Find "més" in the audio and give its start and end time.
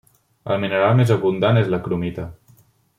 1.01-1.13